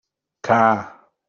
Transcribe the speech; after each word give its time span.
Ca! 0.45 0.59